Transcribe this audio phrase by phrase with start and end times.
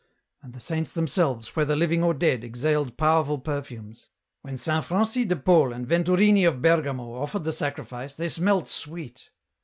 [0.41, 4.09] "And the Saints themselves, whether living or dead, exhaled powerful perfumes."
[4.41, 9.29] When Saint Francis de Paul and Venturini of Bergamo offered the Sacrifice they smelt sweet.